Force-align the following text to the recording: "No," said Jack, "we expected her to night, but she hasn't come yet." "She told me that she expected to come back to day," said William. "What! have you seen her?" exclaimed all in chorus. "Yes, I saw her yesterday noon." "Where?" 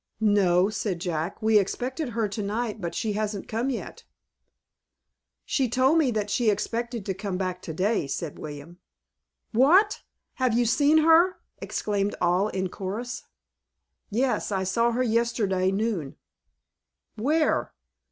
"No," 0.19 0.69
said 0.71 0.99
Jack, 0.99 1.43
"we 1.43 1.59
expected 1.59 2.09
her 2.09 2.27
to 2.27 2.41
night, 2.41 2.81
but 2.81 2.95
she 2.95 3.13
hasn't 3.13 3.47
come 3.47 3.69
yet." 3.69 4.03
"She 5.45 5.69
told 5.69 5.99
me 5.99 6.09
that 6.09 6.31
she 6.31 6.49
expected 6.49 7.05
to 7.05 7.13
come 7.13 7.37
back 7.37 7.61
to 7.61 7.71
day," 7.71 8.07
said 8.07 8.39
William. 8.39 8.79
"What! 9.51 10.01
have 10.41 10.57
you 10.57 10.65
seen 10.65 10.97
her?" 11.05 11.37
exclaimed 11.59 12.15
all 12.19 12.47
in 12.47 12.69
chorus. 12.69 13.25
"Yes, 14.09 14.51
I 14.51 14.63
saw 14.63 14.89
her 14.93 15.03
yesterday 15.03 15.71
noon." 15.71 16.15
"Where?" 17.15 17.71